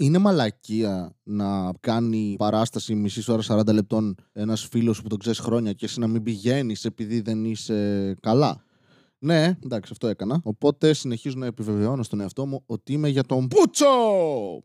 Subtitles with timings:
[0.00, 5.72] Είναι μαλακία να κάνει παράσταση μισής ώρα 40 λεπτών ένας φίλος που τον ξέρεις χρόνια
[5.72, 8.64] και εσύ να μην πηγαίνεις επειδή δεν είσαι καλά.
[9.18, 10.40] Ναι, εντάξει, αυτό έκανα.
[10.42, 13.86] Οπότε συνεχίζω να επιβεβαιώνω στον εαυτό μου ότι είμαι για τον Μπούτσο!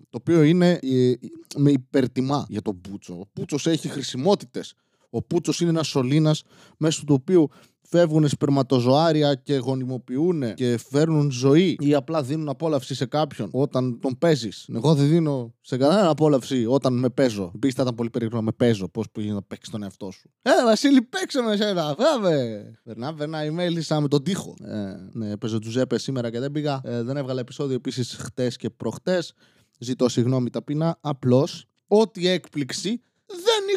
[0.10, 0.79] Το οποίο είναι.
[0.82, 1.13] ε,
[1.58, 3.13] με υπερτιμά για τον Μπούτσο.
[3.13, 4.74] Ο Μπούτσος έχει χρησιμότητες.
[5.10, 6.44] Ο Πούτσος είναι ένας σωλήνας
[6.78, 7.49] μέσω του οποίου
[7.88, 14.17] φεύγουν σπερματοζωάρια και γονιμοποιούν και φέρνουν ζωή ή απλά δίνουν απόλαυση σε κάποιον όταν τον
[14.17, 14.70] παίζεις.
[14.76, 17.52] Εγώ δεν δίνω σε κανέναν απόλαυση όταν με παίζω.
[17.55, 18.88] Επίσης θα ήταν πολύ περίεργο να με παίζω.
[18.88, 20.30] Πώς πήγε να παίξεις τον εαυτό σου.
[20.41, 22.61] Ε, Βασίλη, παίξε με σένα, βέβαια.
[22.83, 24.55] Περνά, ένα email σαν με τον τοίχο.
[24.61, 26.81] Ε, ναι, έπαιζε Τζουζέπε σήμερα και δεν πήγα.
[26.83, 29.33] Ε, δεν έβγαλε επεισόδιο επίσης χτες και προχτές.
[29.80, 30.97] Ζητώ συγγνώμη ταπεινά.
[31.02, 32.99] Απλώς ό,τι έκπληξη δεν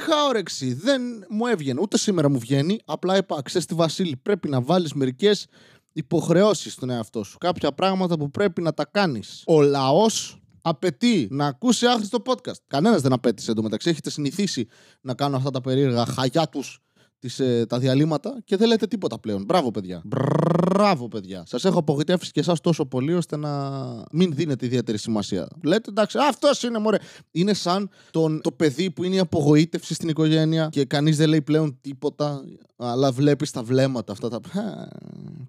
[0.09, 0.73] είχα όρεξη.
[0.73, 1.81] Δεν μου έβγαινε.
[1.81, 2.81] Ούτε σήμερα μου βγαίνει.
[2.85, 5.47] Απλά είπα, ξέρεις τη Βασίλη, πρέπει να βάλεις μερικές
[5.93, 7.39] υποχρεώσεις στον εαυτό σου.
[7.39, 9.43] Κάποια πράγματα που πρέπει να τα κάνεις.
[9.47, 12.61] Ο λαός απαιτεί να ακούσει άχρηστο podcast.
[12.67, 13.91] Κανένας δεν απέτησε εντωμεταξύ.
[13.91, 14.67] Έχετε συνηθίσει
[15.01, 16.83] να κάνω αυτά τα περίεργα χαγιά τους
[17.19, 19.45] τις, ε, τα διαλύματα και δεν λέτε τίποτα πλέον.
[19.45, 20.03] Μπράβο, παιδιά.
[20.05, 21.45] Μπράβο, παιδιά.
[21.47, 23.71] Σας έχω απογοητεύσει και εσάς τόσο πολύ ώστε να
[24.13, 25.49] μην δίνετε ιδιαίτερη σημασία.
[25.65, 26.99] Λέτε εντάξει, αυτός είναι μωρέ.
[27.31, 31.43] Είναι σαν τον, το παιδί που είναι η απογοήτευση στην οικογένεια και κανείς δεν λέει
[31.43, 32.45] πλέον τίποτα,
[32.77, 34.37] αλλά βλέπεις τα βλέμματα αυτά τα.
[34.37, 34.89] «Α,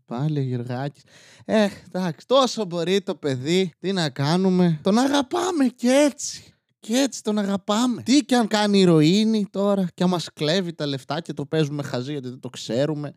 [0.06, 1.02] Πάλι ο Γεργάκη.
[1.46, 3.72] Ε, εντάξει, τόσο μπορεί το παιδί.
[3.80, 4.80] Τι να κάνουμε.
[4.84, 6.54] Τον αγαπάμε και έτσι.
[6.80, 8.02] Και έτσι τον αγαπάμε.
[8.04, 11.84] Τι και αν κάνει ηρωίνη τώρα και αν μας κλέβει τα λεφτά και το παίζουμε
[11.84, 13.16] χαζί γιατί δεν το ξέρουμε.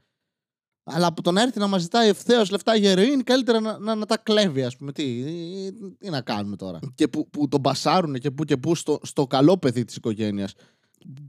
[0.84, 3.94] Αλλά από το να έρθει να μας ζητάει ευθέως λεφτά για ηρωίνη, καλύτερα να, να,
[3.94, 4.92] να τα κλέβει, ας πούμε.
[4.92, 5.22] Τι,
[5.98, 6.78] τι να κάνουμε τώρα.
[6.94, 10.54] Και που, που τον μπασάρουν και που και που στο, στο καλό παιδί της οικογένειας,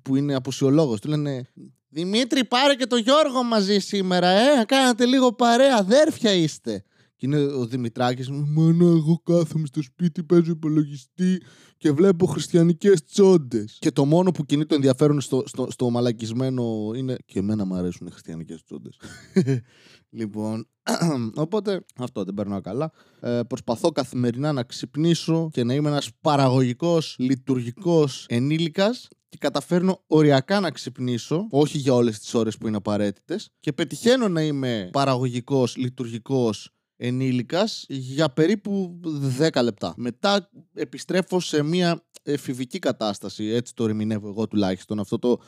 [0.01, 1.47] που είναι αποσιολόγο, του λένε
[1.89, 4.65] Δημήτρη, πάρε και το Γιώργο μαζί σήμερα, ε.
[4.65, 6.83] Κάνατε λίγο παρέα, αδέρφια είστε.
[7.23, 11.41] Και είναι ο Δημητράκης Μάνα εγώ κάθομαι στο σπίτι Παίζω υπολογιστή
[11.77, 16.91] Και βλέπω χριστιανικές τσόντες Και το μόνο που κινεί το ενδιαφέρον στο, στο, στο μαλακισμένο
[16.95, 18.99] Είναι και εμένα μου αρέσουν οι χριστιανικές τσόντες
[20.19, 20.67] Λοιπόν
[21.35, 22.91] Οπότε αυτό δεν περνάω καλά.
[23.19, 30.59] Ε, Προσπαθώ καθημερινά να ξυπνήσω Και να είμαι ένας παραγωγικός Λειτουργικός ενήλικας και καταφέρνω οριακά
[30.59, 35.75] να ξυπνήσω, όχι για όλες τις ώρες που είναι απαραίτητες και πετυχαίνω να είμαι παραγωγικός,
[35.75, 38.99] λειτουργικός ενήλικας για περίπου
[39.39, 39.93] 10 λεπτά.
[39.97, 45.39] Μετά επιστρέφω σε μια εφηβική κατάσταση, έτσι το ερμηνεύω εγώ τουλάχιστον αυτό το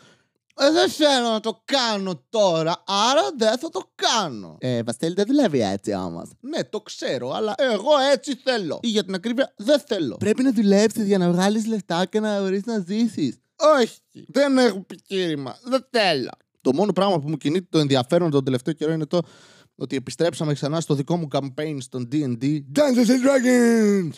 [0.58, 4.58] «Ε, δεν θέλω να το κάνω τώρα, άρα δεν θα το κάνω.
[4.60, 6.30] Ε, Βασίλη, δεν δουλεύει έτσι όμως.
[6.40, 8.80] Ναι, το ξέρω, αλλά εγώ έτσι θέλω.
[8.82, 10.16] Ή για την ακρίβεια, δεν θέλω.
[10.16, 13.38] Πρέπει να δουλέψεις για να βγάλεις λεφτά και να μπορείς να ζήσεις.
[13.56, 15.58] Όχι, δεν έχω επιχείρημα.
[15.64, 16.32] Δεν θέλω.
[16.62, 19.22] Το μόνο πράγμα που μου κινεί το ενδιαφέρον τον τελευταίο καιρό είναι το
[19.76, 22.44] ότι επιστρέψαμε ξανά στο δικό μου campaign στον D&D
[22.76, 24.18] Dungeons and Dragons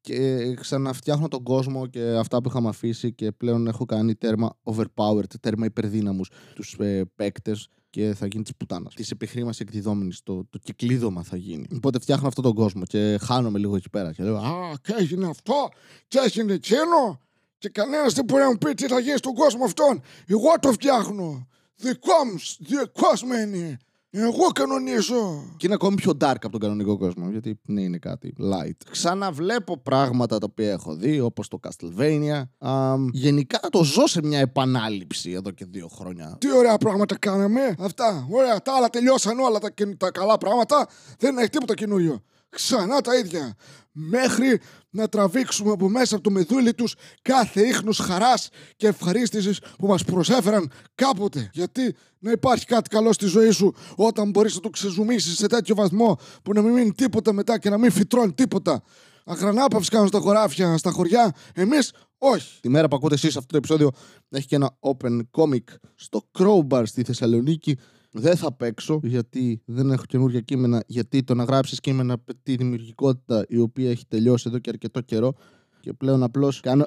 [0.00, 5.34] και ξαναφτιάχνω τον κόσμο και αυτά που είχαμε αφήσει και πλέον έχω κάνει τέρμα overpowered,
[5.40, 8.94] τέρμα υπερδύναμους τους ε, παίκτες και θα γίνει της πουτάνας.
[8.94, 10.22] Της επιχρήμασης εκδιδόμενης.
[10.22, 11.66] Το, το κυκλίδωμα θα γίνει.
[11.74, 14.12] Οπότε φτιάχνω αυτόν τον κόσμο και χάνομαι λίγο εκεί πέρα.
[14.12, 15.68] Και λέω Α, και έγινε αυτό,
[16.08, 17.20] και έγινε εκείνο.
[17.58, 20.00] Και κανένας δεν μπορεί να μου πει τι θα γίνει στον κόσμο αυτόν.
[20.26, 21.48] Εγώ το φτιάχνω.
[21.74, 23.78] Δικό μου, δικό μου είναι.
[24.10, 25.42] Εγώ κανονίζω.
[25.56, 28.76] Και είναι ακόμη πιο dark από τον κανονικό κόσμο, γιατί ναι, είναι κάτι light.
[28.90, 32.42] Ξαναβλέπω πράγματα τα οποία έχω δει, όπως το Castlevania.
[32.58, 36.36] Αμ, γενικά το ζω σε μια επανάληψη εδώ και δύο χρόνια.
[36.40, 37.74] Τι ωραία πράγματα κάναμε.
[37.78, 38.26] Αυτά.
[38.30, 38.62] Ωραία.
[38.62, 40.88] Τα άλλα τελειώσαν όλα τα, καινου- τα καλά πράγματα.
[41.18, 42.22] Δεν έχει τίποτα καινούριο.
[42.48, 43.54] Ξανά τα ίδια.
[43.92, 44.60] Μέχρι
[44.90, 50.04] να τραβήξουμε από μέσα από το μεδούλι τους κάθε ίχνος χαράς και ευχαρίστησης που μας
[50.04, 51.50] προσέφεραν κάποτε.
[51.52, 55.74] Γιατί να υπάρχει κάτι καλό στη ζωή σου όταν μπορείς να το ξεζουμίσεις σε τέτοιο
[55.74, 58.82] βαθμό που να μην μείνει τίποτα μετά και να μην φυτρώνει τίποτα.
[59.24, 61.34] Αγρανάπαυση κάνουν στα χωράφια, στα χωριά.
[61.54, 62.60] Εμείς όχι.
[62.60, 63.90] Τη μέρα που ακούτε εσείς αυτό το επεισόδιο
[64.28, 65.64] έχει και ένα open comic
[65.94, 67.78] στο Crowbar στη Θεσσαλονίκη.
[68.18, 70.84] Δεν θα παίξω γιατί δεν έχω καινούργια κείμενα.
[70.86, 75.34] Γιατί το να γράψεις κείμενα απαιτεί δημιουργικότητα η οποία έχει τελειώσει εδώ και αρκετό καιρό.
[75.80, 76.84] Και πλέον απλώς κάνω.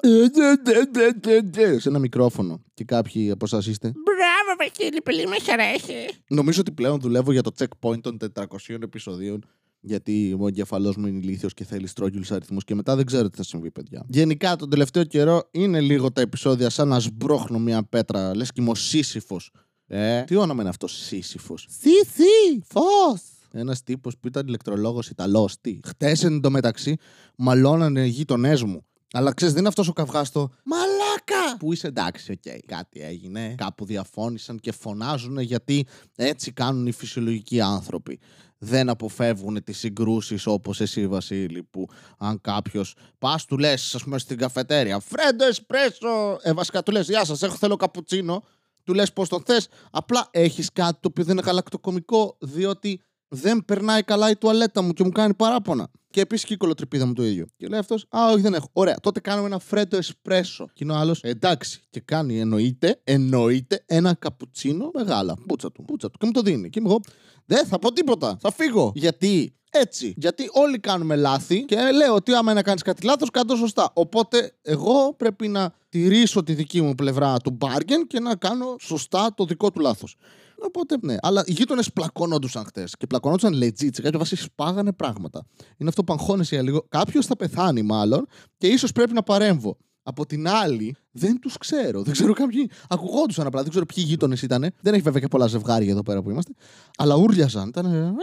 [1.78, 2.62] σε ένα μικρόφωνο.
[2.74, 3.86] Και κάποιοι από εσάς είστε.
[3.88, 6.18] Μπράβο, Βασίλη, πολύ μας αρέσει.
[6.28, 8.44] Νομίζω ότι πλέον δουλεύω για το checkpoint των 400
[8.82, 9.44] επεισοδίων.
[9.84, 13.36] Γιατί ο εγκεφαλός μου είναι ηλίθιος και θέλει στρόγγυλους αριθμούς και μετά δεν ξέρω τι
[13.36, 14.04] θα συμβεί, παιδιά.
[14.08, 18.36] Γενικά, τον τελευταίο καιρό είναι λίγο τα επεισόδια σαν να σμπρώχνω μια πέτρα.
[18.36, 19.50] Λες και είμαι ο Σύσυφος.
[19.94, 23.20] Ε, τι όνομα είναι αυτός, Σύσυφος; Σύσυφος!
[23.52, 25.60] Ένας τύπος που ήταν ηλεκτρολόγος Ιταλός.
[25.60, 25.80] Τι.
[25.84, 26.96] Χτες εντωμεταξύ
[27.36, 28.84] μαλώνανε οι γείτονές μου.
[29.12, 31.56] Αλλά ξέρεις, δεν είναι αυτός ο καυγάς το Μαλάκα!
[31.58, 32.60] Που είσαι εντάξει, οκ.
[32.66, 33.54] Κάτι έγινε.
[33.56, 35.86] Κάπου διαφώνησαν και φωνάζουν γιατί
[36.16, 38.18] έτσι κάνουν οι φυσιολογικοί άνθρωποι.
[38.58, 44.18] δεν αποφεύγουν τις συγκρούσεις όπως εσύ Βασίλη που αν κάποιος πας του λες ας πούμε
[44.18, 48.42] στην καφετέρια Φρέντο εσπρέσο ε, βασικά του λες γεια σας έχω θέλω καπουτσίνο
[48.84, 53.64] του λες πώς τον θες απλά έχεις κάτι το οποίο δεν είναι γαλακτοκομικό διότι δεν
[53.64, 55.90] περνάει καλά η τουαλέτα μου και μου κάνει παράπονα.
[56.10, 57.46] Και επίσης και η κολοτρυπίδα μου το ίδιο.
[57.56, 58.68] Και λέει αυτός, Α, όχι, δεν έχω.
[58.72, 60.66] Ωραία, τότε κάνουμε ένα φρέτο εσπρέσο.
[60.66, 61.80] Και είναι ο άλλος, Εντάξει.
[61.90, 65.34] Και κάνει εννοείται, εννοείται ένα καπουτσίνο μεγάλα.
[65.46, 66.18] Πούτσα του, πούτσα του.
[66.18, 66.70] Και μου το δίνει.
[66.70, 67.00] Και είμαι εγώ,
[67.46, 68.36] Δεν θα πω τίποτα.
[68.40, 68.92] Θα φύγω.
[68.94, 70.14] Γιατί; Έτσι.
[70.16, 73.56] Γιατί όλοι κάνουμε λάθη και λέω ότι άμα είναι να κάνεις κάτι λάθος, κάνω το
[73.56, 73.90] σωστά.
[73.94, 79.34] Οπότε εγώ πρέπει να τηρήσω τη δική μου πλευρά του bargain και να κάνω σωστά
[79.36, 80.16] το δικό του λάθος.
[80.58, 81.16] Οπότε ναι.
[81.20, 83.94] Αλλά οι γείτονες πλακώνονταν χτες και πλακώνονταν legit.
[83.94, 85.46] Σε κάποια βάση σπάγανε πράγματα.
[85.76, 86.86] Είναι αυτό που αγχώνεσαι για λίγο.
[86.88, 88.26] Κάποιος θα πεθάνει μάλλον
[88.58, 89.76] και ίσως πρέπει να παρέμβω.
[90.02, 92.02] Από την άλλη, δεν τους ξέρω.
[92.02, 92.70] Δεν ξέρω κάποιοι.
[92.88, 93.60] Ακουγόντουσαν απλά.
[93.60, 94.60] Δεν ξέρω ποιοι γείτονες ήταν.
[94.80, 96.52] Δεν έχει βέβαια και πολλά ζευγάρια εδώ πέρα που είμαστε.
[96.96, 97.68] Αλλά ούρλιαζαν.
[97.68, 98.16] Ήταν.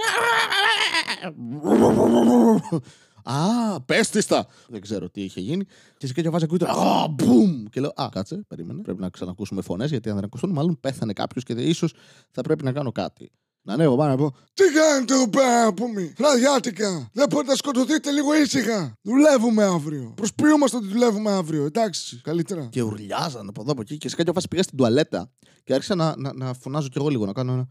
[3.23, 4.47] Α, πέστιστα!
[4.67, 5.65] Δεν ξέρω τι είχε γίνει.
[5.97, 6.71] Και σε κάποια βάση ακούγεται.
[6.71, 7.63] Α, μπουμ!
[7.63, 8.81] Και λέω, Α, κάτσε, περίμενε.
[8.81, 11.93] Πρέπει να ξανακούσουμε φωνές, γιατί αν δεν ακουστούν, μάλλον πέθανε κάποιος και ίσως
[12.31, 13.31] θα πρέπει να κάνω κάτι.
[13.69, 14.35] Να ανέβω πάνω να πω.
[14.53, 16.13] Τι κάνετε εδώ πέρα να πούμε.
[16.17, 17.09] Βραδιάτικα.
[17.13, 18.93] Δεν μπορείτε να σκοτωθείτε λίγο ήσυχα.
[19.01, 20.13] Δουλεύουμε αύριο.
[20.15, 21.65] Προσποιούμαστε ότι δουλεύουμε αύριο.
[21.65, 22.67] Εντάξει, καλύτερα.
[22.71, 23.97] Και ουρλιάζαν από εδώ από εκεί.
[23.97, 25.31] Και σε κάποια φάση πήγα στην τουαλέτα
[25.63, 27.67] και άρχισα να, να, να φωνάζω κι εγώ λίγο, να κάνω ένα.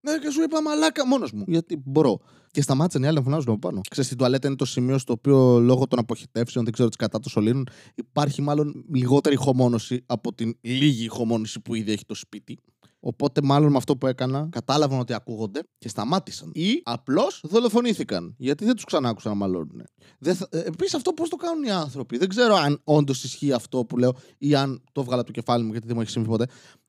[0.00, 1.44] Ναι, και σου είπα μαλάκα μόνος μου.
[1.46, 2.20] Γιατί μπορώ.
[2.50, 3.80] Και σταμάτησαν οι άλλοι να φωνάζουν από πάνω.
[3.88, 7.20] Ξέρεις, στην τουαλέτα είναι το σημείο στο οποίο λόγω των αποχητεύσεων, δεν ξέρω τι κατά
[7.20, 12.58] το σωλήνων, υπάρχει μάλλον λιγότερη ηχομόνωση από την λίγη ηχομόνωση που ήδη έχει το σπίτι.
[13.06, 16.50] Οπότε, μάλλον με αυτό που έκανα, κατάλαβαν ότι ακούγονται και σταμάτησαν.
[16.54, 18.34] Ή απλώς δολοφονήθηκαν.
[18.38, 19.82] Γιατί δεν τους ξανά άκουσαν να μαλώνουν.
[20.50, 24.12] Επίσης, αυτό πώς το κάνουν οι άνθρωποι; Δεν ξέρω αν όντως ισχύει αυτό που λέω
[24.38, 26.46] ή αν το έβγαλα από το κεφάλι μου γιατί δεν μου έχει συμβεί ποτέ.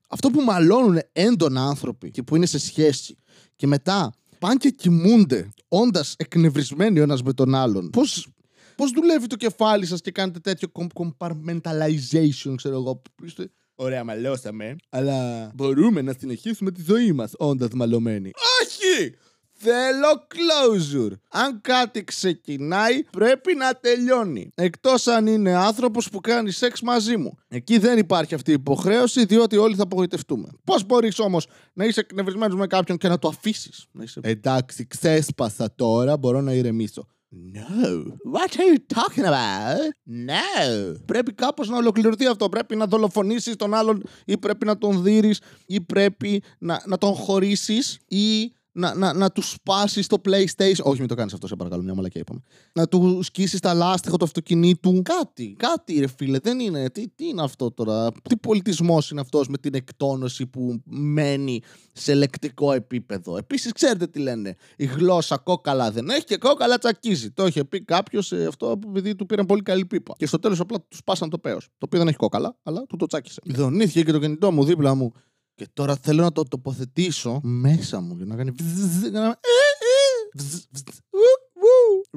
[0.10, 3.18] Αυτό που μαλώνουν έντονα άνθρωποι και που είναι σε σχέση
[3.56, 7.90] και μετά πάνε και κοιμούνται όντας εκνευρισμένοι ο ένας με τον άλλον.
[7.90, 8.28] Πώς
[8.76, 13.02] πώς δουλεύει το κεφάλι σας και κάνετε τέτοιο compartmentalization, ξέρω εγώ.
[13.16, 18.32] που είστε, Ωραία, μαλώσαμε, αλλά μπορούμε να συνεχίσουμε τη ζωή μας όντας μαλωμένοι.
[18.62, 19.16] Όχι!
[19.58, 21.12] Θέλω closure.
[21.30, 24.52] Αν κάτι ξεκινάει, πρέπει να τελειώνει.
[24.56, 27.38] Εκτός αν είναι άνθρωπος που κάνει σεξ μαζί μου.
[27.48, 30.48] Εκεί δεν υπάρχει αυτή η υποχρέωση, διότι όλοι θα απογοητευτούμε.
[30.64, 34.20] Πώς μπορείς όμως να είσαι εκνευρισμένος με κάποιον και να το αφήσεις; Είσαι...
[34.24, 37.08] Εντάξει, ξέσπασα τώρα, μπορώ να ηρεμήσω.
[37.32, 38.18] No.
[38.24, 39.80] What are you talking about?
[40.06, 40.96] No.
[41.06, 42.50] Πρέπει κάπως να ολοκληρωθεί αυτό.
[42.50, 47.14] Πρέπει να δολοφονήσεις τον άλλον ή πρέπει να τον δείρεις ή πρέπει να, να τον
[47.14, 50.84] χωρίσεις ή να, να, να τους σπάσεις το PlayStation.
[50.84, 52.42] Όχι, μην το κάνεις αυτό, σε παρακαλώ, μια μαλακία είπαμε.
[52.74, 55.02] Να τους σκίσεις τα λάστιχα του αυτοκινήτου.
[55.02, 56.90] Κάτι, κάτι ρε φίλε, δεν είναι.
[56.90, 61.62] Τι, τι είναι αυτό τώρα, τι πολιτισμός είναι αυτός με την εκτόνωση που μένει
[61.94, 64.56] σε λεκτικό επίπεδο; Επίσης, ξέρετε τι λένε.
[64.78, 67.32] Η γλώσσα κόκαλα δεν έχει και κόκαλα τσακίζει.
[67.32, 70.14] Το είχε πει κάποιος ε, αυτό επειδή του πήραν πολύ καλή πίπα.
[70.18, 71.66] Και στο τέλος απλά τους σπάσαν το πέος.
[71.66, 73.42] Το οποίο δεν έχει κόκαλα, αλλά του το τσάκισε.
[73.46, 75.14] Δονήθηκε και το κινητό μου δίπλα μου.
[75.56, 78.52] Και τώρα θέλω να το τοποθετήσω μέσα μου για να κάνει.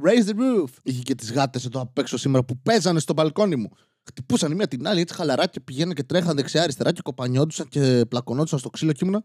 [0.03, 0.69] Raise the roof.
[0.83, 3.69] Είχε και τις γάτες εδώ απ' έξω σήμερα που παίζανε στο μπαλκόνι μου.
[4.03, 8.05] Χτυπούσαν η μία την άλλη έτσι χαλαρά και πηγαίνανε και τρέχαν δεξιά-αριστερά και κοπανιόντουσαν και
[8.09, 9.23] πλακωνόντουσαν στο ξύλο και ήμουνα.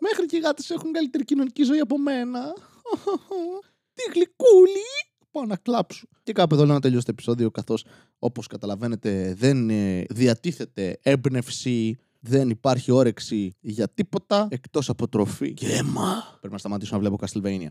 [0.00, 2.40] Μέχρι και οι γάτες έχουν καλύτερη κοινωνική ζωή από μένα.
[3.94, 4.90] Τι γλυκούλη.
[5.30, 6.06] Πάω να κλάψω.
[6.22, 7.84] Και κάπου εδώ λέω να τελειώσει το επεισόδιο καθώς
[8.18, 9.70] όπως καταλαβαίνετε δεν
[10.08, 16.36] διατίθεται έμπνευση δεν υπάρχει όρεξη για τίποτα εκτός από τροφή και αίμα.
[16.38, 17.68] Πρέπει να σταματήσω να βλέπω Castlevania.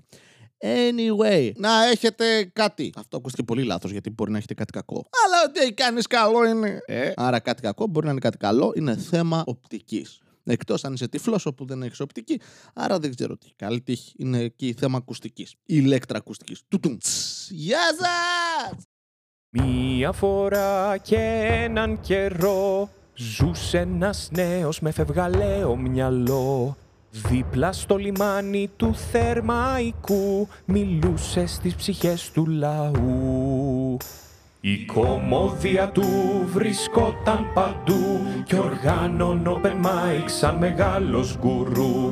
[0.64, 2.94] Anyway, να έχετε κάτι.
[2.96, 5.06] Αυτό ακούστηκε πολύ λάθος γιατί μπορεί να έχετε κάτι κακό.
[5.26, 6.80] Αλλά ό,τι κάνεις καλό είναι.
[6.86, 8.74] Ε, άρα κάτι κακό μπορεί να είναι κάτι καλό.
[8.76, 10.20] Είναι θέμα οπτικής.
[10.44, 12.42] Εκτός αν είσαι τυφλός όπου δεν έχεις οπτική.
[12.74, 13.48] Άρα δεν ξέρω τι.
[13.56, 14.14] Καλή τύχη.
[14.18, 15.56] Είναι εκεί θέμα ακουστικής.
[15.66, 16.62] Ηλέκτρα ακουστικής.
[16.68, 16.98] Τουτουμ.
[17.50, 18.84] Γεια σας!
[19.50, 21.18] Μία φορά και
[21.64, 22.90] έναν καιρό
[23.30, 26.78] Ζούσε ένας νέος με φευγαλαίο μυαλό.
[27.12, 33.98] Δίπλα στο λιμάνι του Θερμαϊκού Μιλούσε στις ψυχές του λαού.
[34.62, 36.04] Η κομμόδια του
[36.54, 42.12] βρισκόταν παντού Κι οργάνων open mic σαν μεγάλος γκουρού